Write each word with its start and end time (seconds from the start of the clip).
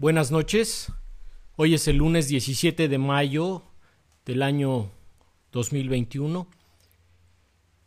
Buenas 0.00 0.30
noches. 0.30 0.92
Hoy 1.56 1.74
es 1.74 1.88
el 1.88 1.96
lunes 1.96 2.28
17 2.28 2.86
de 2.86 2.98
mayo 2.98 3.64
del 4.24 4.44
año 4.44 4.92
2021 5.50 6.46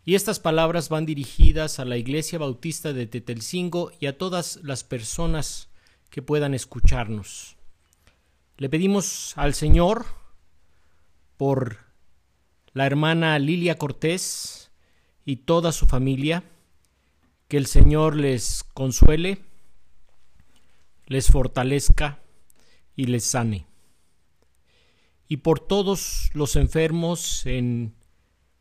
y 0.04 0.16
estas 0.16 0.42
palabras 0.42 0.89
van 0.89 1.05
dirigidas 1.05 1.79
a 1.79 1.86
la 1.86 1.96
Iglesia 1.96 2.38
Bautista 2.38 2.92
de 2.92 3.08
Tetelcingo 3.08 3.94
y 3.97 4.08
a 4.08 4.18
todas 4.18 4.60
las 4.62 4.84
personas 4.84 5.70
que 6.10 6.21
puedan 6.21 6.54
escucharnos. 6.54 7.55
Le 8.57 8.67
pedimos 8.67 9.31
al 9.37 9.53
Señor 9.53 10.05
por 11.37 11.78
la 12.73 12.85
hermana 12.87 13.39
Lilia 13.39 13.78
Cortés 13.78 14.69
y 15.23 15.37
toda 15.37 15.71
su 15.71 15.85
familia, 15.85 16.43
que 17.48 17.55
el 17.55 17.67
Señor 17.67 18.17
les 18.17 18.66
consuele, 18.73 19.45
les 21.12 21.27
fortalezca 21.27 22.20
y 22.95 23.07
les 23.07 23.25
sane. 23.25 23.65
Y 25.27 25.38
por 25.38 25.59
todos 25.59 26.29
los 26.33 26.55
enfermos 26.55 27.45
en 27.45 27.93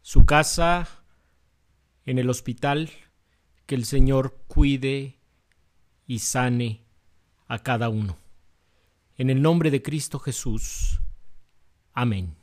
su 0.03 0.27
casa, 0.27 0.89
en 2.07 2.19
el 2.19 2.29
hospital, 2.29 2.91
que 3.67 3.77
el 3.77 3.85
Señor 3.85 4.37
cuide 4.49 5.21
y 6.09 6.19
sane 6.19 6.81
a 7.47 7.61
cada 7.61 7.89
uno. 7.89 8.19
En 9.17 9.31
el 9.31 9.43
nombre 9.43 9.71
de 9.71 9.81
Cristo 9.81 10.19
Jesús. 10.19 11.01
Amén. 11.93 12.35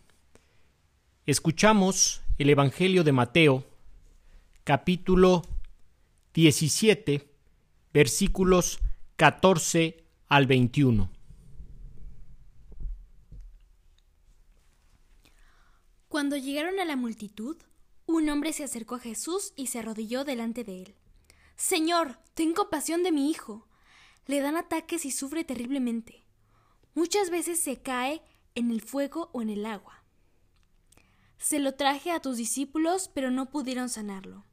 Escuchamos 1.26 2.22
el 2.38 2.50
Evangelio 2.50 3.04
de 3.04 3.12
Mateo, 3.12 3.66
capítulo 4.64 5.42
17, 6.34 7.30
versículos 7.92 8.80
14 9.18 10.06
al 10.28 10.46
21. 10.46 11.10
Cuando 16.08 16.38
llegaron 16.38 16.80
a 16.80 16.86
la 16.86 16.96
multitud, 16.96 17.58
un 18.06 18.30
hombre 18.30 18.54
se 18.54 18.64
acercó 18.64 18.94
a 18.94 19.00
Jesús 19.00 19.54
y 19.56 19.68
se 19.68 19.80
arrodilló 19.80 20.24
delante 20.24 20.64
de 20.64 20.84
él. 20.84 20.96
Señor, 21.56 22.20
ten 22.36 22.54
compasión 22.54 23.02
de 23.02 23.12
mi 23.12 23.32
hijo. 23.32 23.68
Le 24.28 24.40
dan 24.40 24.56
ataques 24.56 25.04
y 25.04 25.10
sufre 25.10 25.44
terriblemente. 25.44 26.24
Muchas 26.94 27.32
veces 27.32 27.60
se 27.60 27.82
cae 27.82 28.22
en 28.54 28.70
el 28.70 28.82
fuego 28.82 29.32
o 29.34 29.42
en 29.42 29.50
el 29.50 29.66
agua. 29.66 30.04
Se 31.40 31.58
lo 31.58 31.74
traje 31.74 32.12
a 32.12 32.20
tus 32.20 32.38
discípulos, 32.38 33.10
pero 33.12 33.32
no 33.32 33.50
pudieron 33.50 33.90
sanarlo. 33.90 34.46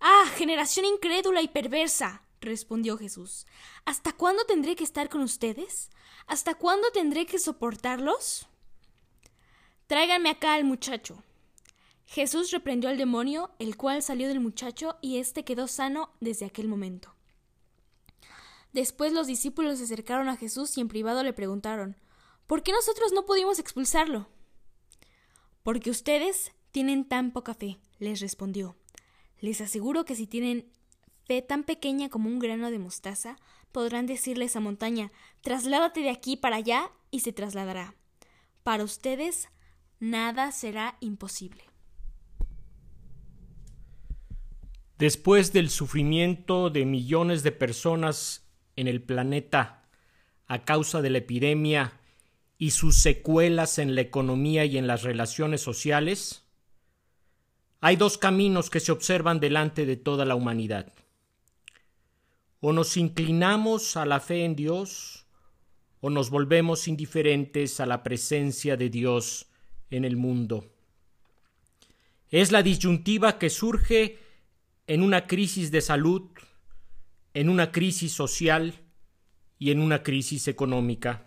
¡Ah, 0.00 0.24
generación 0.34 0.86
incrédula 0.86 1.40
y 1.40 1.46
perversa! 1.46 2.24
Respondió 2.40 2.96
Jesús. 2.96 3.46
¿Hasta 3.84 4.12
cuándo 4.12 4.44
tendré 4.44 4.76
que 4.76 4.84
estar 4.84 5.08
con 5.08 5.20
ustedes? 5.22 5.90
¿Hasta 6.26 6.54
cuándo 6.54 6.90
tendré 6.92 7.26
que 7.26 7.38
soportarlos? 7.38 8.46
Tráiganme 9.86 10.30
acá 10.30 10.54
al 10.54 10.64
muchacho. 10.64 11.22
Jesús 12.06 12.50
reprendió 12.50 12.88
al 12.90 12.98
demonio, 12.98 13.50
el 13.58 13.76
cual 13.76 14.02
salió 14.02 14.28
del 14.28 14.40
muchacho, 14.40 14.96
y 15.00 15.18
éste 15.18 15.44
quedó 15.44 15.68
sano 15.68 16.10
desde 16.20 16.46
aquel 16.46 16.68
momento. 16.68 17.14
Después 18.72 19.12
los 19.12 19.26
discípulos 19.26 19.78
se 19.78 19.84
acercaron 19.84 20.28
a 20.28 20.36
Jesús 20.36 20.76
y 20.76 20.80
en 20.80 20.88
privado 20.88 21.22
le 21.22 21.32
preguntaron 21.32 21.96
¿Por 22.46 22.62
qué 22.62 22.72
nosotros 22.72 23.12
no 23.12 23.26
pudimos 23.26 23.58
expulsarlo? 23.58 24.28
Porque 25.62 25.90
ustedes 25.90 26.52
tienen 26.70 27.06
tan 27.06 27.30
poca 27.32 27.52
fe, 27.52 27.78
les 27.98 28.20
respondió. 28.20 28.76
Les 29.38 29.60
aseguro 29.60 30.04
que 30.04 30.14
si 30.14 30.26
tienen 30.26 30.72
fe 31.28 31.42
tan 31.42 31.62
pequeña 31.62 32.08
como 32.08 32.30
un 32.30 32.38
grano 32.38 32.70
de 32.70 32.78
mostaza, 32.78 33.36
podrán 33.70 34.06
decirle 34.06 34.44
a 34.44 34.46
esa 34.46 34.60
montaña 34.60 35.12
Trasládate 35.42 36.00
de 36.00 36.10
aquí 36.10 36.36
para 36.36 36.56
allá 36.56 36.90
y 37.10 37.20
se 37.20 37.32
trasladará. 37.32 37.94
Para 38.64 38.82
ustedes 38.82 39.48
nada 40.00 40.50
será 40.52 40.96
imposible. 41.00 41.62
Después 44.96 45.52
del 45.52 45.70
sufrimiento 45.70 46.70
de 46.70 46.86
millones 46.86 47.42
de 47.42 47.52
personas 47.52 48.48
en 48.74 48.88
el 48.88 49.02
planeta 49.02 49.84
a 50.46 50.64
causa 50.64 51.02
de 51.02 51.10
la 51.10 51.18
epidemia 51.18 52.00
y 52.56 52.70
sus 52.70 52.96
secuelas 52.96 53.78
en 53.78 53.94
la 53.94 54.00
economía 54.00 54.64
y 54.64 54.78
en 54.78 54.86
las 54.86 55.02
relaciones 55.02 55.60
sociales, 55.60 56.44
hay 57.80 57.96
dos 57.96 58.16
caminos 58.16 58.70
que 58.70 58.80
se 58.80 58.92
observan 58.92 59.40
delante 59.40 59.84
de 59.84 59.96
toda 59.96 60.24
la 60.24 60.34
humanidad. 60.34 60.92
O 62.60 62.72
nos 62.72 62.96
inclinamos 62.96 63.96
a 63.96 64.04
la 64.04 64.20
fe 64.20 64.44
en 64.44 64.56
Dios, 64.56 65.26
o 66.00 66.10
nos 66.10 66.30
volvemos 66.30 66.88
indiferentes 66.88 67.80
a 67.80 67.86
la 67.86 68.02
presencia 68.02 68.76
de 68.76 68.90
Dios 68.90 69.46
en 69.90 70.04
el 70.04 70.16
mundo. 70.16 70.64
Es 72.30 72.52
la 72.52 72.62
disyuntiva 72.62 73.38
que 73.38 73.50
surge 73.50 74.18
en 74.86 75.02
una 75.02 75.26
crisis 75.26 75.70
de 75.70 75.80
salud, 75.80 76.22
en 77.34 77.48
una 77.48 77.72
crisis 77.72 78.12
social 78.12 78.74
y 79.58 79.70
en 79.70 79.80
una 79.80 80.02
crisis 80.02 80.48
económica. 80.48 81.24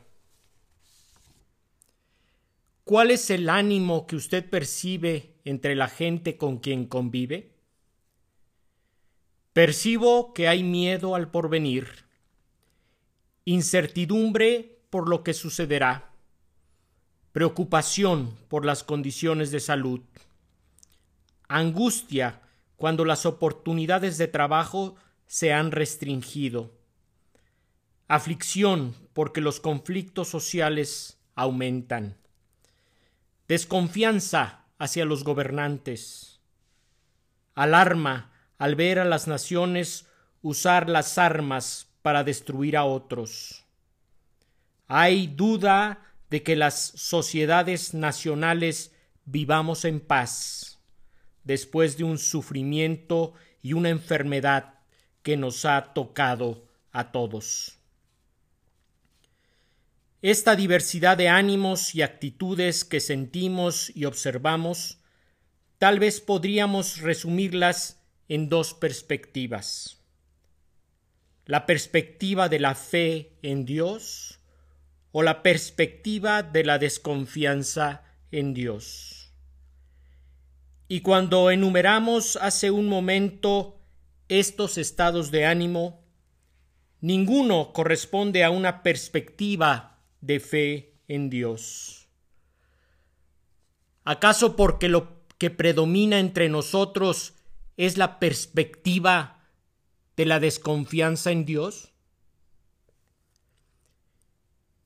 ¿Cuál 2.84 3.12
es 3.12 3.30
el 3.30 3.50
ánimo 3.50 4.06
que 4.06 4.16
usted 4.16 4.50
percibe 4.50 5.36
entre 5.46 5.76
la 5.76 5.88
gente 5.88 6.38
con 6.38 6.58
quien 6.58 6.86
convive? 6.86 7.51
Percibo 9.54 10.34
que 10.34 10.48
hay 10.48 10.64
miedo 10.64 11.14
al 11.14 11.30
porvenir, 11.30 12.06
incertidumbre 13.44 14.80
por 14.90 15.10
lo 15.10 15.24
que 15.24 15.34
sucederá, 15.34 16.14
preocupación 17.34 18.38
por 18.48 18.64
las 18.64 18.86
condiciones 18.86 19.52
de 19.52 19.60
salud, 19.60 20.00
angustia 21.50 22.42
cuando 22.78 23.04
las 23.04 23.26
oportunidades 23.26 24.18
de 24.18 24.30
trabajo 24.30 24.96
se 25.28 25.52
han 25.52 25.72
restringido, 25.72 26.72
aflicción 28.08 28.96
porque 29.12 29.42
los 29.42 29.60
conflictos 29.60 30.30
sociales 30.30 31.20
aumentan, 31.36 32.16
desconfianza 33.50 34.64
hacia 34.78 35.04
los 35.04 35.26
gobernantes, 35.26 36.40
alarma 37.54 38.31
al 38.62 38.76
ver 38.76 39.00
a 39.00 39.06
las 39.06 39.28
naciones 39.28 40.06
usar 40.44 40.88
las 40.88 41.18
armas 41.18 41.88
para 42.04 42.24
destruir 42.24 42.78
a 42.78 42.84
otros. 42.84 43.66
Hay 44.88 45.26
duda 45.26 46.14
de 46.30 46.44
que 46.44 46.56
las 46.56 46.94
sociedades 46.96 47.96
nacionales 47.96 48.92
vivamos 49.26 49.84
en 49.84 50.00
paz 50.00 50.80
después 51.44 51.98
de 51.98 52.04
un 52.04 52.20
sufrimiento 52.20 53.34
y 53.64 53.74
una 53.74 53.90
enfermedad 53.90 54.76
que 55.24 55.38
nos 55.38 55.66
ha 55.66 55.96
tocado 55.96 56.68
a 56.92 57.12
todos. 57.12 57.80
Esta 60.22 60.56
diversidad 60.56 61.18
de 61.18 61.30
ánimos 61.30 61.96
y 61.96 62.04
actitudes 62.04 62.86
que 62.86 63.00
sentimos 63.00 63.92
y 63.96 64.06
observamos, 64.06 65.00
tal 65.80 65.98
vez 65.98 66.22
podríamos 66.22 67.00
resumirlas 67.00 68.01
en 68.28 68.50
dos 68.50 68.74
perspectivas. 68.74 70.02
La 71.46 71.66
perspectiva 71.66 72.50
de 72.50 72.60
la 72.60 72.76
fe 72.76 73.38
en 73.42 73.66
Dios 73.66 74.40
o 75.12 75.24
la 75.24 75.44
perspectiva 75.44 76.44
de 76.44 76.64
la 76.64 76.80
desconfianza 76.80 78.04
en 78.32 78.54
Dios. 78.54 79.34
Y 80.88 81.02
cuando 81.02 81.52
enumeramos 81.52 82.38
hace 82.38 82.72
un 82.72 82.88
momento 82.88 83.80
estos 84.28 84.78
estados 84.78 85.32
de 85.32 85.46
ánimo, 85.46 86.04
ninguno 87.02 87.74
corresponde 87.74 88.44
a 88.44 88.50
una 88.50 88.84
perspectiva 88.84 90.00
de 90.22 90.40
fe 90.40 90.94
en 91.08 91.30
Dios. 91.30 92.08
¿Acaso 94.04 94.56
porque 94.56 94.88
lo 94.88 95.22
que 95.38 95.50
predomina 95.50 96.20
entre 96.20 96.50
nosotros 96.50 97.36
es 97.86 97.98
la 97.98 98.20
perspectiva 98.20 99.40
de 100.16 100.28
la 100.28 100.40
desconfianza 100.40 101.32
en 101.32 101.46
Dios? 101.46 101.94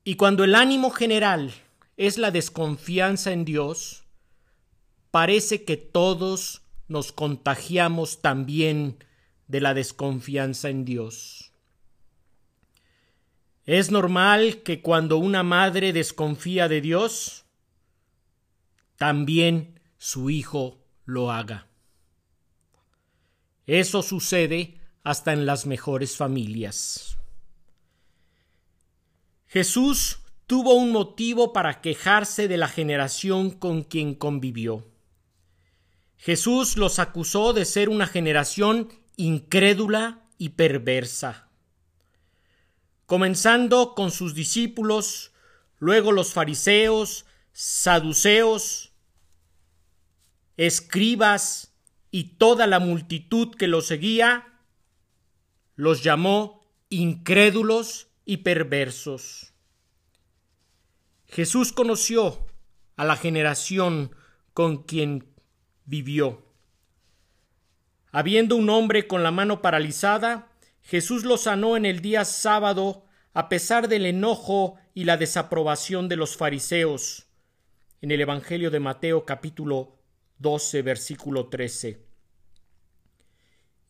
Y 0.05 0.15
cuando 0.15 0.45
el 0.45 0.55
ánimo 0.55 0.91
general 0.91 1.53
es 1.97 2.17
la 2.17 2.31
desconfianza 2.31 3.33
en 3.33 3.43
Dios, 3.43 4.05
parece 5.11 5.65
que 5.65 5.75
todos 5.75 6.61
nos 6.87 7.11
contagiamos 7.11 8.21
también 8.21 9.03
de 9.49 9.59
la 9.59 9.73
desconfianza 9.73 10.69
en 10.69 10.85
Dios. 10.85 11.51
Es 13.65 13.91
normal 13.91 14.63
que 14.63 14.81
cuando 14.81 15.17
una 15.17 15.43
madre 15.43 15.91
desconfía 15.91 16.69
de 16.69 16.79
Dios, 16.79 17.43
también 18.95 19.81
su 19.97 20.29
hijo 20.29 20.79
lo 21.03 21.33
haga. 21.33 21.67
Eso 23.67 24.03
sucede 24.03 24.79
hasta 25.03 25.33
en 25.33 25.45
las 25.45 25.65
mejores 25.65 26.17
familias. 26.17 27.17
Jesús 29.47 30.19
tuvo 30.47 30.73
un 30.73 30.91
motivo 30.91 31.53
para 31.53 31.81
quejarse 31.81 32.47
de 32.47 32.57
la 32.57 32.67
generación 32.67 33.51
con 33.51 33.83
quien 33.83 34.15
convivió. 34.15 34.87
Jesús 36.17 36.77
los 36.77 36.99
acusó 36.99 37.53
de 37.53 37.65
ser 37.65 37.89
una 37.89 38.07
generación 38.07 38.89
incrédula 39.15 40.27
y 40.37 40.49
perversa. 40.49 41.49
Comenzando 43.05 43.93
con 43.95 44.11
sus 44.11 44.33
discípulos, 44.33 45.31
luego 45.77 46.11
los 46.11 46.33
fariseos, 46.33 47.25
saduceos, 47.53 48.91
escribas 50.57 51.74
y 52.15 52.37
toda 52.37 52.65
la 52.65 52.79
multitud 52.79 53.53
que 53.55 53.67
los 53.67 53.87
seguía, 53.87 54.47
los 55.75 56.01
llamó 56.01 56.65
incrédulos 56.87 58.07
y 58.23 58.37
perversos. 58.37 59.51
Jesús 61.25 61.73
conoció 61.73 62.47
a 62.95 63.03
la 63.03 63.17
generación 63.17 64.15
con 64.53 64.83
quien 64.83 65.27
vivió. 65.83 66.45
Habiendo 68.13 68.55
un 68.55 68.69
hombre 68.69 69.07
con 69.07 69.21
la 69.21 69.31
mano 69.31 69.61
paralizada, 69.61 70.47
Jesús 70.83 71.25
lo 71.25 71.35
sanó 71.35 71.75
en 71.75 71.85
el 71.85 71.99
día 71.99 72.23
sábado 72.23 73.03
a 73.33 73.49
pesar 73.49 73.89
del 73.89 74.05
enojo 74.05 74.77
y 74.93 75.03
la 75.03 75.17
desaprobación 75.17 76.07
de 76.07 76.15
los 76.15 76.37
fariseos. 76.37 77.27
En 78.01 78.09
el 78.11 78.21
Evangelio 78.21 78.71
de 78.71 78.79
Mateo 78.79 79.25
capítulo 79.25 79.99
12 80.37 80.81
versículo 80.81 81.47
13. 81.49 82.04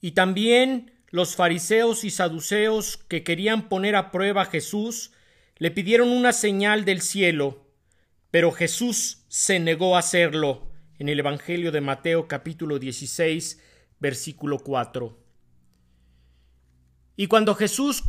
Y 0.06 0.12
también 0.12 0.92
los 1.10 1.36
fariseos 1.36 2.04
y 2.04 2.12
saduceos 2.12 2.98
que 3.08 3.24
querían 3.24 3.70
poner 3.70 3.96
a 3.96 4.12
prueba 4.12 4.44
a 4.44 4.46
Jesús 4.46 5.10
le 5.58 5.72
pidieron 5.72 6.10
una 6.10 6.32
señal 6.32 6.86
del 6.86 7.02
cielo, 7.02 7.66
pero 8.30 8.52
Jesús 8.52 9.24
se 9.30 9.60
negó 9.60 9.96
a 9.96 10.02
hacerlo 10.02 10.70
en 11.00 11.10
el 11.10 11.18
Evangelio 11.18 11.72
de 11.72 11.82
Mateo 11.82 12.28
capítulo 12.28 12.78
16 12.78 13.60
versículo 14.00 14.60
4. 14.60 15.18
Y 17.16 17.26
cuando 17.26 17.56
Jesús 17.56 18.04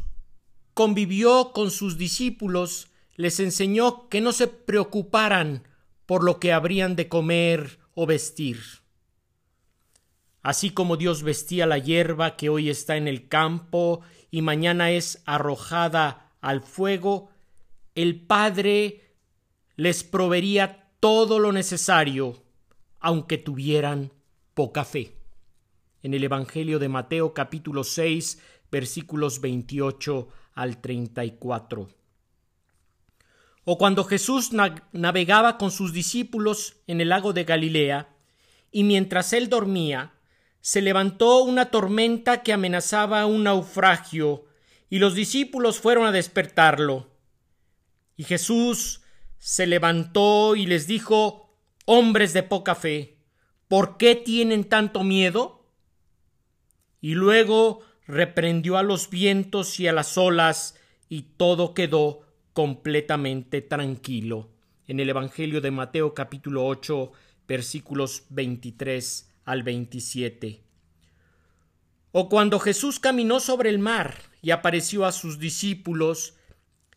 convivió 0.75 1.53
con 1.55 1.71
sus 1.71 1.97
discípulos, 1.97 2.89
les 3.15 3.41
enseñó 3.41 4.11
que 4.11 4.21
no 4.21 4.33
se 4.33 4.49
preocuparan 4.49 5.67
por 6.05 6.25
lo 6.25 6.41
que 6.41 6.53
habrían 6.53 6.95
de 6.95 7.09
comer 7.09 7.79
o 7.95 8.05
vestir. 8.05 8.86
Así 10.47 10.71
como 10.71 10.97
Dios 10.97 11.25
vestía 11.25 11.67
la 11.67 11.77
hierba 11.77 12.37
que 12.37 12.51
hoy 12.51 12.71
está 12.71 12.97
en 12.97 13.09
el 13.09 13.27
campo 13.27 14.03
y 14.31 14.43
mañana 14.43 14.93
es 14.93 15.21
arrojada 15.27 16.31
al 16.41 16.61
fuego, 16.61 17.31
el 17.97 18.21
Padre 18.21 19.17
les 19.75 20.05
proveería 20.05 20.89
todo 21.01 21.41
lo 21.41 21.51
necesario, 21.51 22.45
aunque 23.01 23.39
tuvieran 23.39 24.13
poca 24.55 24.85
fe. 24.85 25.17
En 26.05 26.15
el 26.15 26.23
Evangelio 26.23 26.79
de 26.79 26.91
Mateo 26.91 27.35
capítulo 27.35 27.83
6 27.83 28.41
versículos 28.71 29.41
28 29.41 30.29
al 30.55 30.81
34. 30.81 31.89
O 33.65 33.79
cuando 33.79 34.05
Jesús 34.05 34.53
navegaba 34.93 35.59
con 35.59 35.73
sus 35.73 35.93
discípulos 35.93 36.77
en 36.87 37.01
el 37.01 37.09
lago 37.09 37.33
de 37.33 37.43
Galilea, 37.43 38.11
y 38.71 38.85
mientras 38.85 39.33
él 39.33 39.49
dormía, 39.49 40.13
se 40.67 40.83
levantó 40.83 41.45
una 41.45 41.71
tormenta 41.71 42.43
que 42.43 42.53
amenazaba 42.53 43.25
un 43.27 43.45
naufragio, 43.45 44.47
y 44.91 44.99
los 44.99 45.15
discípulos 45.15 45.79
fueron 45.79 46.07
a 46.07 46.11
despertarlo. 46.11 47.09
Y 48.17 48.25
Jesús 48.25 49.01
se 49.39 49.69
levantó 49.69 50.57
y 50.57 50.67
les 50.67 50.89
dijo, 50.89 51.57
Hombres 51.85 52.33
de 52.33 52.43
poca 52.43 52.75
fe, 52.75 53.17
¿por 53.69 53.97
qué 53.97 54.17
tienen 54.17 54.65
tanto 54.65 55.05
miedo? 55.05 55.71
Y 57.01 57.15
luego 57.15 57.83
reprendió 58.09 58.77
a 58.77 58.83
los 58.83 59.09
vientos 59.09 59.79
y 59.79 59.87
a 59.87 59.93
las 59.93 60.19
olas, 60.19 60.75
y 61.09 61.23
todo 61.37 61.75
quedó 61.75 62.23
completamente 62.55 63.63
tranquilo. 63.63 64.51
En 64.89 64.99
el 64.99 65.11
Evangelio 65.11 65.61
de 65.61 65.71
Mateo 65.71 66.13
capítulo 66.13 66.67
8 66.67 67.13
versículos 67.47 68.25
23 68.31 69.36
al 69.47 69.63
27. 69.63 70.61
O 72.13 72.29
cuando 72.29 72.59
Jesús 72.59 73.01
caminó 73.01 73.41
sobre 73.41 73.71
el 73.71 73.79
mar 73.79 74.19
y 74.43 74.51
apareció 74.51 75.07
a 75.07 75.13
sus 75.13 75.39
discípulos, 75.39 76.35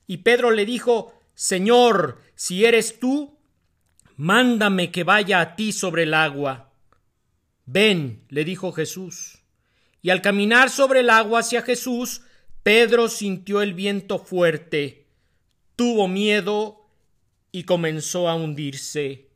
y 0.07 0.17
Pedro 0.17 0.51
le 0.51 0.65
dijo, 0.65 1.13
Señor, 1.35 2.21
si 2.35 2.65
eres 2.65 2.99
tú, 2.99 3.37
mándame 4.17 4.91
que 4.91 5.03
vaya 5.05 5.39
a 5.39 5.55
ti 5.55 5.71
sobre 5.71 6.03
el 6.03 6.13
agua. 6.13 6.73
Ven, 7.65 8.25
le 8.29 8.43
dijo 8.43 8.71
Jesús. 8.71 9.39
Y 10.01 10.09
al 10.09 10.21
caminar 10.21 10.69
sobre 10.69 11.01
el 11.01 11.09
agua 11.09 11.41
hacia 11.41 11.61
Jesús, 11.61 12.21
Pedro 12.63 13.07
sintió 13.07 13.61
el 13.61 13.73
viento 13.73 14.19
fuerte, 14.19 15.07
tuvo 15.75 16.07
miedo 16.07 16.89
y 17.51 17.63
comenzó 17.63 18.27
a 18.27 18.35
hundirse. 18.35 19.28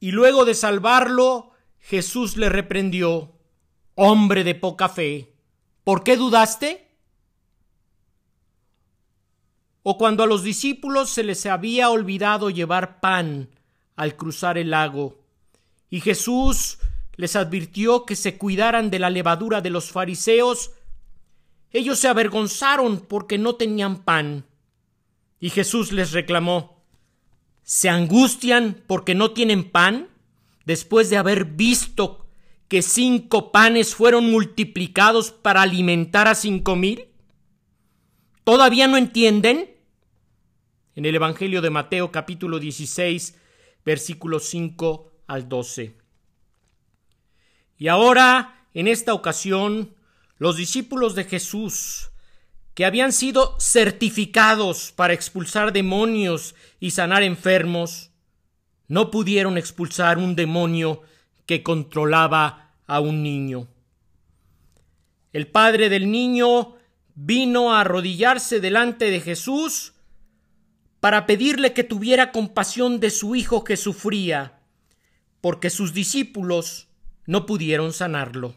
Y 0.00 0.12
luego 0.12 0.44
de 0.44 0.54
salvarlo, 0.54 1.50
Jesús 1.78 2.36
le 2.36 2.48
reprendió, 2.48 3.32
Hombre 3.94 4.44
de 4.44 4.54
poca 4.54 4.88
fe, 4.88 5.32
¿por 5.82 6.04
qué 6.04 6.16
dudaste? 6.16 6.86
O 9.82 9.96
cuando 9.96 10.22
a 10.22 10.26
los 10.26 10.42
discípulos 10.42 11.10
se 11.10 11.22
les 11.22 11.46
había 11.46 11.88
olvidado 11.88 12.50
llevar 12.50 13.00
pan 13.00 13.48
al 13.94 14.16
cruzar 14.16 14.58
el 14.58 14.70
lago, 14.70 15.18
y 15.88 16.00
Jesús 16.00 16.78
les 17.14 17.36
advirtió 17.36 18.04
que 18.04 18.16
se 18.16 18.36
cuidaran 18.36 18.90
de 18.90 18.98
la 18.98 19.08
levadura 19.08 19.62
de 19.62 19.70
los 19.70 19.90
fariseos, 19.90 20.72
ellos 21.72 21.98
se 21.98 22.08
avergonzaron 22.08 23.00
porque 23.00 23.38
no 23.38 23.54
tenían 23.54 24.04
pan. 24.04 24.44
Y 25.40 25.50
Jesús 25.50 25.92
les 25.92 26.12
reclamó, 26.12 26.75
¿se 27.66 27.88
angustian 27.88 28.80
porque 28.86 29.16
no 29.16 29.32
tienen 29.32 29.68
pan? 29.68 30.08
Después 30.64 31.10
de 31.10 31.16
haber 31.16 31.44
visto 31.44 32.26
que 32.68 32.80
cinco 32.80 33.50
panes 33.50 33.94
fueron 33.94 34.30
multiplicados 34.30 35.32
para 35.32 35.62
alimentar 35.62 36.28
a 36.28 36.36
cinco 36.36 36.76
mil. 36.76 37.08
¿Todavía 38.44 38.86
no 38.86 38.96
entienden? 38.96 39.74
En 40.94 41.06
el 41.06 41.16
Evangelio 41.16 41.60
de 41.60 41.70
Mateo 41.70 42.12
capítulo 42.12 42.60
16 42.60 43.34
versículos 43.84 44.44
5 44.44 45.12
al 45.26 45.48
12. 45.48 45.96
Y 47.78 47.88
ahora, 47.88 48.66
en 48.74 48.88
esta 48.88 49.12
ocasión, 49.12 49.94
los 50.38 50.56
discípulos 50.56 51.14
de 51.14 51.24
Jesús, 51.24 52.10
que 52.76 52.84
habían 52.84 53.14
sido 53.14 53.56
certificados 53.58 54.92
para 54.94 55.14
expulsar 55.14 55.72
demonios 55.72 56.54
y 56.78 56.90
sanar 56.90 57.22
enfermos, 57.22 58.10
no 58.86 59.10
pudieron 59.10 59.56
expulsar 59.56 60.18
un 60.18 60.36
demonio 60.36 61.00
que 61.46 61.62
controlaba 61.62 62.74
a 62.86 63.00
un 63.00 63.22
niño. 63.22 63.66
El 65.32 65.46
padre 65.46 65.88
del 65.88 66.10
niño 66.10 66.74
vino 67.14 67.72
a 67.72 67.80
arrodillarse 67.80 68.60
delante 68.60 69.10
de 69.10 69.22
Jesús 69.22 69.94
para 71.00 71.24
pedirle 71.24 71.72
que 71.72 71.82
tuviera 71.82 72.30
compasión 72.30 73.00
de 73.00 73.08
su 73.08 73.34
hijo 73.34 73.64
que 73.64 73.78
sufría, 73.78 74.60
porque 75.40 75.70
sus 75.70 75.94
discípulos 75.94 76.88
no 77.24 77.46
pudieron 77.46 77.94
sanarlo. 77.94 78.54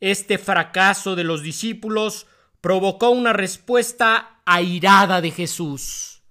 Este 0.00 0.38
fracaso 0.38 1.14
de 1.14 1.24
los 1.24 1.42
discípulos 1.42 2.26
provocó 2.60 3.10
una 3.10 3.32
respuesta 3.32 4.40
airada 4.44 5.20
de 5.20 5.30
Jesús. 5.30 6.22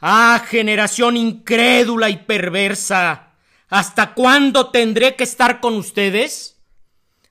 Ah, 0.00 0.44
generación 0.46 1.16
incrédula 1.16 2.10
y 2.10 2.18
perversa, 2.18 3.32
¿hasta 3.68 4.14
cuándo 4.14 4.70
tendré 4.70 5.16
que 5.16 5.24
estar 5.24 5.60
con 5.60 5.74
ustedes? 5.74 6.60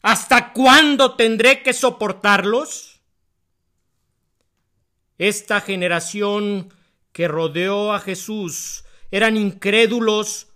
¿Hasta 0.02 0.52
cuándo 0.52 1.16
tendré 1.16 1.64
que 1.64 1.72
soportarlos? 1.72 3.00
Esta 5.18 5.62
generación 5.62 6.74
que 7.14 7.28
rodeó 7.28 7.94
a 7.94 8.00
Jesús 8.00 8.84
eran 9.12 9.38
incrédulos 9.38 10.48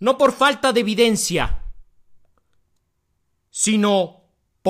no 0.00 0.16
por 0.16 0.32
falta 0.32 0.72
de 0.72 0.80
evidencia, 0.80 1.62
sino 3.50 4.19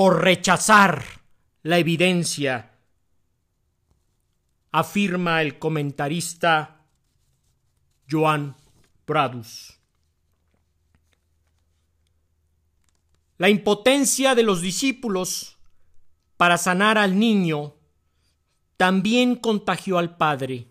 por 0.00 0.25
rechazar 0.25 1.04
la 1.62 1.76
evidencia, 1.76 2.71
afirma 4.73 5.42
el 5.42 5.59
comentarista 5.59 6.87
Joan 8.11 8.57
Pradus. 9.04 9.78
La 13.37 13.50
impotencia 13.50 14.35
de 14.35 14.42
los 14.42 14.62
discípulos 14.62 15.59
para 16.38 16.57
sanar 16.57 16.97
al 16.97 17.19
niño 17.19 17.75
también 18.78 19.37
contagió 19.37 19.99
al 19.99 20.16
padre, 20.16 20.69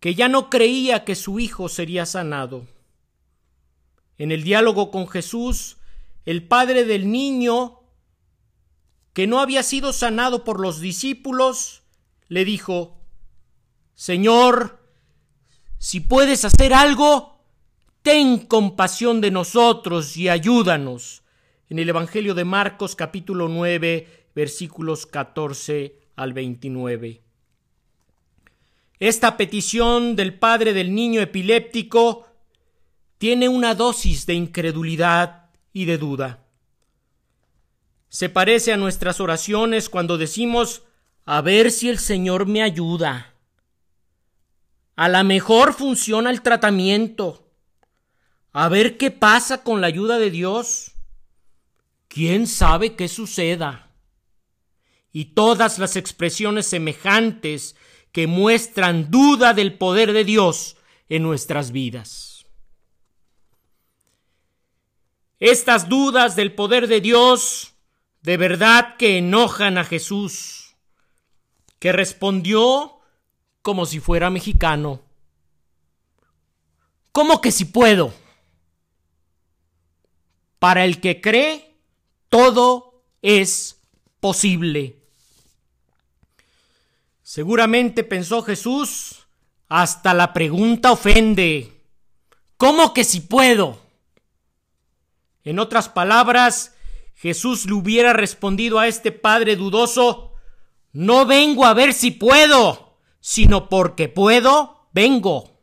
que 0.00 0.14
ya 0.14 0.28
no 0.28 0.50
creía 0.50 1.06
que 1.06 1.14
su 1.14 1.40
hijo 1.40 1.70
sería 1.70 2.04
sanado. 2.04 2.66
En 4.18 4.32
el 4.32 4.42
diálogo 4.42 4.90
con 4.90 5.08
Jesús, 5.08 5.78
el 6.24 6.46
padre 6.46 6.84
del 6.84 7.10
niño, 7.10 7.80
que 9.12 9.26
no 9.26 9.40
había 9.40 9.62
sido 9.62 9.92
sanado 9.92 10.44
por 10.44 10.60
los 10.60 10.80
discípulos, 10.80 11.82
le 12.28 12.44
dijo, 12.44 12.98
Señor, 13.94 14.80
si 15.78 16.00
puedes 16.00 16.44
hacer 16.44 16.72
algo, 16.72 17.40
ten 18.02 18.38
compasión 18.38 19.20
de 19.20 19.30
nosotros 19.30 20.16
y 20.16 20.28
ayúdanos. 20.28 21.22
En 21.68 21.78
el 21.78 21.88
Evangelio 21.88 22.34
de 22.34 22.44
Marcos 22.44 22.96
capítulo 22.96 23.48
9 23.48 24.28
versículos 24.34 25.06
14 25.06 25.96
al 26.16 26.32
29. 26.32 27.22
Esta 28.98 29.36
petición 29.36 30.16
del 30.16 30.34
padre 30.34 30.72
del 30.72 30.94
niño 30.94 31.20
epiléptico 31.20 32.26
tiene 33.18 33.48
una 33.48 33.74
dosis 33.74 34.26
de 34.26 34.34
incredulidad 34.34 35.39
y 35.72 35.84
de 35.84 35.98
duda. 35.98 36.46
Se 38.08 38.28
parece 38.28 38.72
a 38.72 38.76
nuestras 38.76 39.20
oraciones 39.20 39.88
cuando 39.88 40.18
decimos 40.18 40.82
a 41.24 41.40
ver 41.40 41.70
si 41.70 41.88
el 41.88 41.98
Señor 41.98 42.46
me 42.46 42.62
ayuda. 42.62 43.34
A 44.96 45.08
la 45.08 45.22
mejor 45.22 45.74
funciona 45.74 46.30
el 46.30 46.42
tratamiento. 46.42 47.46
A 48.52 48.68
ver 48.68 48.98
qué 48.98 49.10
pasa 49.10 49.62
con 49.62 49.80
la 49.80 49.86
ayuda 49.86 50.18
de 50.18 50.30
Dios. 50.30 50.92
¿Quién 52.08 52.46
sabe 52.46 52.96
qué 52.96 53.06
suceda? 53.06 53.90
y 55.12 55.26
todas 55.26 55.78
las 55.78 55.96
expresiones 55.96 56.66
semejantes 56.66 57.76
que 58.12 58.26
muestran 58.26 59.10
duda 59.10 59.54
del 59.54 59.74
poder 59.74 60.12
de 60.12 60.24
Dios 60.24 60.76
en 61.08 61.22
nuestras 61.22 61.72
vidas. 61.72 62.29
Estas 65.40 65.88
dudas 65.88 66.36
del 66.36 66.54
poder 66.54 66.86
de 66.86 67.00
Dios 67.00 67.72
de 68.20 68.36
verdad 68.36 68.96
que 68.98 69.16
enojan 69.16 69.78
a 69.78 69.84
Jesús, 69.84 70.76
que 71.78 71.92
respondió 71.92 73.00
como 73.62 73.86
si 73.86 74.00
fuera 74.00 74.28
mexicano. 74.28 75.00
¿Cómo 77.12 77.40
que 77.40 77.50
si 77.52 77.64
puedo? 77.64 78.12
Para 80.58 80.84
el 80.84 81.00
que 81.00 81.22
cree, 81.22 81.74
todo 82.28 83.02
es 83.22 83.80
posible. 84.20 84.98
Seguramente 87.22 88.04
pensó 88.04 88.42
Jesús, 88.42 89.26
hasta 89.68 90.12
la 90.12 90.34
pregunta 90.34 90.92
ofende. 90.92 91.80
¿Cómo 92.58 92.92
que 92.92 93.04
si 93.04 93.20
puedo? 93.20 93.89
En 95.44 95.58
otras 95.58 95.88
palabras, 95.88 96.74
Jesús 97.14 97.66
le 97.66 97.74
hubiera 97.74 98.12
respondido 98.12 98.78
a 98.78 98.88
este 98.88 99.12
padre 99.12 99.56
dudoso, 99.56 100.34
no 100.92 101.26
vengo 101.26 101.64
a 101.64 101.74
ver 101.74 101.92
si 101.92 102.10
puedo, 102.10 102.96
sino 103.20 103.68
porque 103.68 104.08
puedo, 104.08 104.88
vengo. 104.92 105.58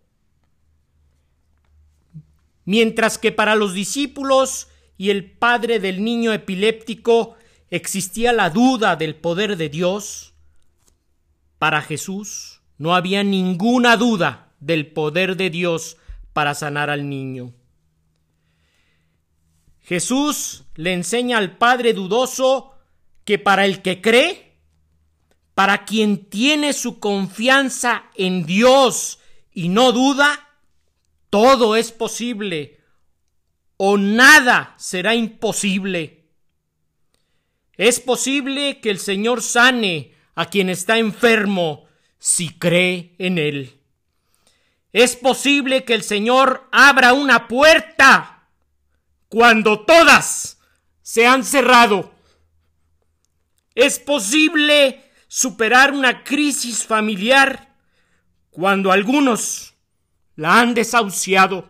Mientras 2.65 3.17
que 3.17 3.31
para 3.31 3.55
los 3.55 3.73
discípulos 3.73 4.67
y 4.97 5.09
el 5.09 5.29
padre 5.31 5.79
del 5.79 6.03
niño 6.03 6.33
epiléptico 6.33 7.35
existía 7.69 8.33
la 8.33 8.49
duda 8.49 8.95
del 8.95 9.15
poder 9.15 9.57
de 9.57 9.69
Dios, 9.69 10.33
para 11.57 11.81
Jesús 11.81 12.61
no 12.77 12.95
había 12.95 13.23
ninguna 13.23 13.97
duda 13.97 14.53
del 14.59 14.87
poder 14.87 15.37
de 15.37 15.49
Dios 15.49 15.97
para 16.33 16.53
sanar 16.53 16.89
al 16.89 17.09
niño. 17.09 17.53
Jesús 19.87 20.65
le 20.75 20.91
enseña 20.91 21.37
al 21.37 21.57
Padre 21.57 21.93
dudoso 21.93 22.73
que 23.23 23.39
para 23.39 23.63
el 23.63 23.81
que 23.81 24.01
cree, 24.01 24.57
para 25.53 25.85
quien 25.85 26.25
tiene 26.25 26.73
su 26.73 26.99
confianza 26.99 28.03
en 28.15 28.45
Dios 28.45 29.19
y 29.53 29.69
no 29.69 29.93
duda, 29.93 30.57
todo 31.29 31.77
es 31.77 31.93
posible 31.93 32.81
o 33.77 33.97
nada 33.97 34.75
será 34.77 35.15
imposible. 35.15 36.25
Es 37.77 38.01
posible 38.01 38.81
que 38.81 38.89
el 38.89 38.99
Señor 38.99 39.41
sane 39.41 40.15
a 40.35 40.47
quien 40.47 40.69
está 40.69 40.97
enfermo 40.97 41.85
si 42.19 42.49
cree 42.49 43.15
en 43.19 43.37
Él. 43.37 43.79
Es 44.91 45.15
posible 45.15 45.85
que 45.85 45.93
el 45.93 46.03
Señor 46.03 46.67
abra 46.73 47.13
una 47.13 47.47
puerta 47.47 48.36
cuando 49.29 49.81
todas 49.81 50.59
se 51.01 51.25
han 51.25 51.43
cerrado. 51.43 52.13
Es 53.75 53.99
posible 53.99 55.03
superar 55.27 55.91
una 55.91 56.23
crisis 56.23 56.85
familiar 56.85 57.75
cuando 58.49 58.91
algunos 58.91 59.75
la 60.35 60.59
han 60.59 60.73
desahuciado. 60.73 61.69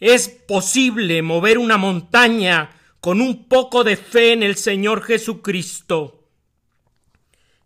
Es 0.00 0.28
posible 0.28 1.22
mover 1.22 1.58
una 1.58 1.76
montaña 1.76 2.70
con 3.00 3.20
un 3.20 3.48
poco 3.48 3.84
de 3.84 3.96
fe 3.96 4.32
en 4.32 4.42
el 4.42 4.56
Señor 4.56 5.02
Jesucristo. 5.02 6.28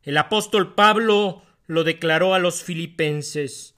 El 0.03 0.17
apóstol 0.17 0.75
Pablo 0.75 1.43
lo 1.67 1.85
declaró 1.85 2.35
a 2.35 2.39
los 2.39 2.63
filipenses. 2.63 3.77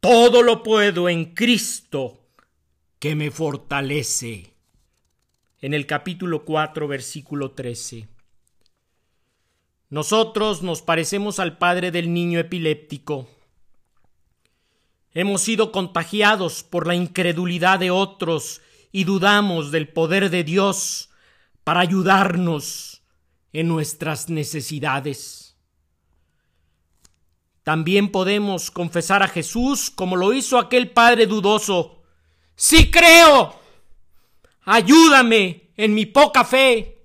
Todo 0.00 0.42
lo 0.42 0.62
puedo 0.62 1.08
en 1.08 1.34
Cristo 1.34 2.25
que 2.98 3.14
me 3.14 3.30
fortalece. 3.30 4.54
En 5.60 5.74
el 5.74 5.86
capítulo 5.86 6.44
4, 6.44 6.88
versículo 6.88 7.52
13. 7.52 8.08
Nosotros 9.88 10.62
nos 10.62 10.82
parecemos 10.82 11.38
al 11.38 11.58
padre 11.58 11.90
del 11.90 12.12
niño 12.12 12.38
epiléptico. 12.38 13.28
Hemos 15.12 15.42
sido 15.42 15.72
contagiados 15.72 16.62
por 16.62 16.86
la 16.86 16.94
incredulidad 16.94 17.78
de 17.78 17.90
otros 17.90 18.60
y 18.92 19.04
dudamos 19.04 19.70
del 19.70 19.88
poder 19.88 20.30
de 20.30 20.44
Dios 20.44 21.10
para 21.64 21.80
ayudarnos 21.80 23.02
en 23.52 23.68
nuestras 23.68 24.28
necesidades. 24.28 25.56
También 27.62 28.12
podemos 28.12 28.70
confesar 28.70 29.22
a 29.22 29.28
Jesús 29.28 29.90
como 29.90 30.16
lo 30.16 30.32
hizo 30.32 30.58
aquel 30.58 30.90
padre 30.90 31.26
dudoso. 31.26 31.95
Sí 32.56 32.90
creo. 32.90 33.60
Ayúdame 34.62 35.70
en 35.76 35.94
mi 35.94 36.06
poca 36.06 36.44
fe. 36.44 37.04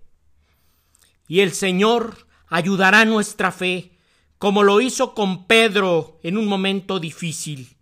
Y 1.28 1.42
el 1.42 1.54
Señor 1.54 2.26
ayudará 2.48 3.06
nuestra 3.06 3.52
fe, 3.52 3.92
como 4.38 4.64
lo 4.64 4.82
hizo 4.82 5.14
con 5.14 5.46
Pedro 5.46 6.20
en 6.24 6.38
un 6.38 6.48
momento 6.48 7.00
difícil. 7.00 7.78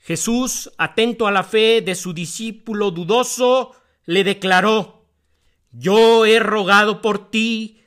Jesús, 0.00 0.70
atento 0.76 1.26
a 1.26 1.30
la 1.30 1.44
fe 1.44 1.80
de 1.80 1.94
su 1.94 2.12
discípulo 2.12 2.90
dudoso, 2.90 3.74
le 4.04 4.24
declaró 4.24 5.04
yo 5.76 6.24
he 6.24 6.38
rogado 6.38 7.02
por 7.02 7.30
ti 7.30 7.80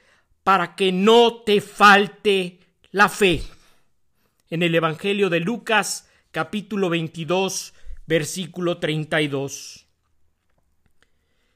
para 0.44 0.76
que 0.76 0.92
no 0.92 1.42
te 1.46 1.62
falte 1.62 2.60
la 2.92 3.08
fe. 3.08 3.44
En 4.50 4.62
el 4.62 4.76
Evangelio 4.76 5.30
de 5.30 5.40
Lucas 5.40 6.10
capítulo 6.32 6.90
22 6.90 7.74
versículo 8.08 8.80
32. 8.80 9.86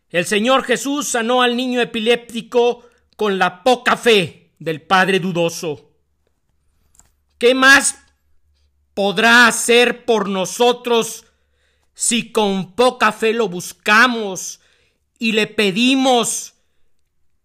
El 0.10 0.26
Señor 0.26 0.64
Jesús 0.64 1.08
sanó 1.08 1.42
al 1.42 1.56
niño 1.56 1.82
epiléptico 1.82 2.86
con 3.16 3.40
la 3.40 3.64
poca 3.64 3.96
fe 3.96 4.52
del 4.60 4.82
Padre 4.82 5.20
dudoso. 5.20 5.90
¿Qué 7.38 7.56
más 7.56 7.98
podrá 8.94 9.48
hacer 9.48 10.06
por 10.06 10.28
nosotros 10.28 11.26
si 11.94 12.32
con 12.32 12.74
poca 12.74 13.12
fe 13.14 13.34
lo 13.34 13.48
buscamos 13.48 14.60
y 15.18 15.32
le 15.32 15.48
pedimos 15.48 16.56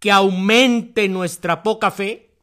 que 0.01 0.11
aumente 0.11 1.09
nuestra 1.09 1.63
poca 1.63 1.93
fe? 1.93 2.35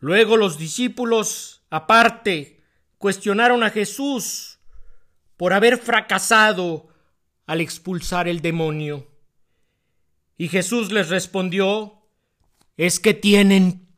Luego 0.00 0.36
los 0.36 0.58
discípulos, 0.58 1.62
aparte, 1.70 2.57
cuestionaron 2.98 3.62
a 3.62 3.70
Jesús 3.70 4.58
por 5.36 5.52
haber 5.52 5.78
fracasado 5.78 6.88
al 7.46 7.60
expulsar 7.60 8.28
el 8.28 8.42
demonio. 8.42 9.06
Y 10.36 10.48
Jesús 10.48 10.92
les 10.92 11.08
respondió, 11.08 12.02
es 12.76 13.00
que 13.00 13.14
tienen 13.14 13.88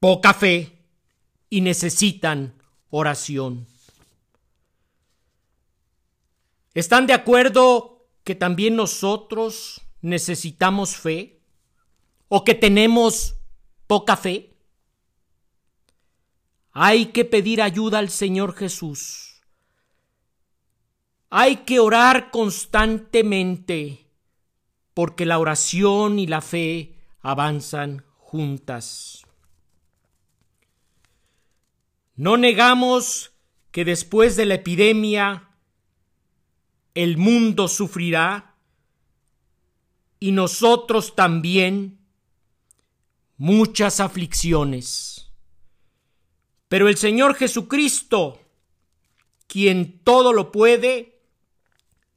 poca 0.00 0.34
fe 0.34 0.84
y 1.48 1.60
necesitan 1.60 2.54
oración. 2.90 3.66
¿Están 6.74 7.06
de 7.06 7.12
acuerdo 7.12 8.08
que 8.24 8.34
también 8.34 8.74
nosotros 8.74 9.80
necesitamos 10.00 10.96
fe? 10.96 11.34
o 12.28 12.44
que 12.44 12.54
tenemos 12.54 13.36
poca 13.86 14.16
fe? 14.16 14.53
Hay 16.76 17.06
que 17.06 17.24
pedir 17.24 17.62
ayuda 17.62 18.00
al 18.00 18.10
Señor 18.10 18.56
Jesús. 18.56 19.40
Hay 21.30 21.58
que 21.58 21.78
orar 21.78 22.32
constantemente 22.32 24.10
porque 24.92 25.24
la 25.24 25.38
oración 25.38 26.18
y 26.18 26.26
la 26.26 26.40
fe 26.40 26.96
avanzan 27.20 28.04
juntas. 28.18 29.24
No 32.16 32.36
negamos 32.36 33.32
que 33.70 33.84
después 33.84 34.34
de 34.34 34.46
la 34.46 34.54
epidemia 34.54 35.50
el 36.94 37.16
mundo 37.18 37.68
sufrirá 37.68 38.56
y 40.18 40.32
nosotros 40.32 41.14
también 41.14 42.00
muchas 43.36 44.00
aflicciones. 44.00 45.13
Pero 46.74 46.88
el 46.88 46.96
Señor 46.96 47.36
Jesucristo, 47.36 48.40
quien 49.46 50.00
todo 50.00 50.32
lo 50.32 50.50
puede, 50.50 51.20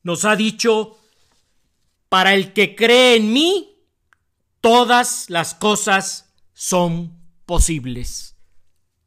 nos 0.01 0.25
ha 0.25 0.35
dicho, 0.35 0.97
para 2.09 2.33
el 2.33 2.53
que 2.53 2.75
cree 2.75 3.17
en 3.17 3.31
mí, 3.31 3.77
todas 4.59 5.29
las 5.29 5.53
cosas 5.53 6.33
son 6.55 7.15
posibles. 7.45 8.35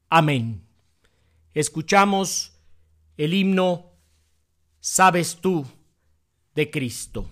Amén. 0.08 0.64
Escuchamos 1.52 2.52
el 3.16 3.34
himno 3.34 3.90
Sabes 4.78 5.38
tú 5.40 5.66
de 6.54 6.70
Cristo. 6.70 7.28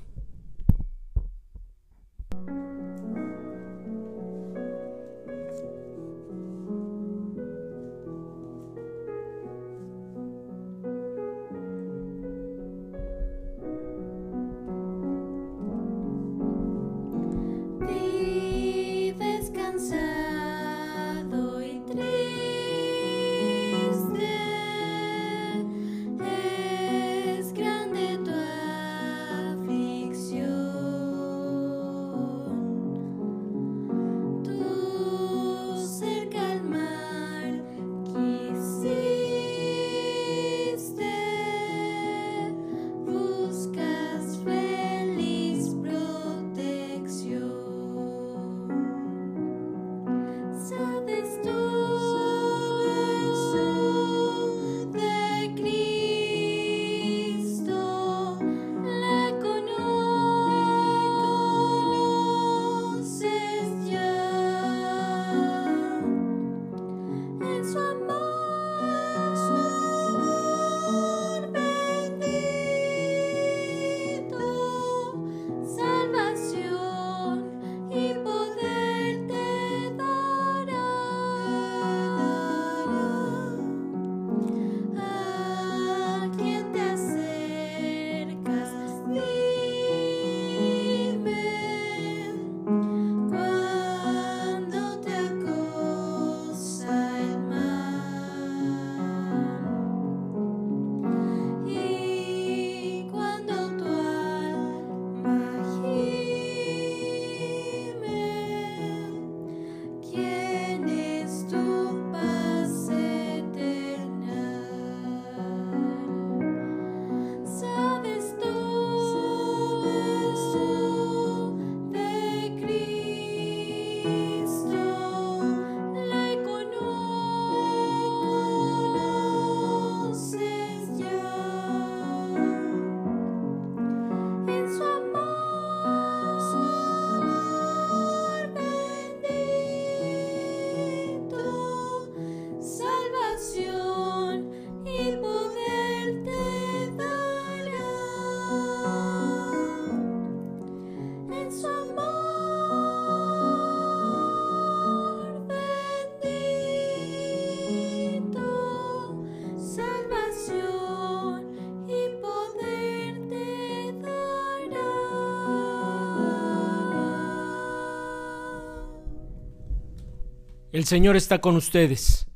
El 170.78 170.84
Señor 170.84 171.17
está 171.17 171.41
con 171.41 171.56
ustedes. 171.56 172.28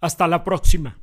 Hasta 0.00 0.28
la 0.28 0.44
próxima. 0.44 1.00